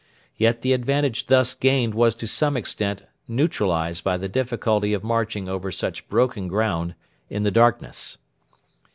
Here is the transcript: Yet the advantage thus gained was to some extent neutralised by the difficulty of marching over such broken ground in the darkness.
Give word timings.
Yet 0.35 0.63
the 0.63 0.73
advantage 0.73 1.27
thus 1.27 1.53
gained 1.53 1.93
was 1.93 2.15
to 2.15 2.27
some 2.27 2.57
extent 2.57 3.03
neutralised 3.27 4.03
by 4.03 4.17
the 4.17 4.27
difficulty 4.27 4.93
of 4.93 5.03
marching 5.03 5.47
over 5.47 5.71
such 5.71 6.09
broken 6.09 6.47
ground 6.47 6.95
in 7.29 7.43
the 7.43 7.51
darkness. 7.51 8.17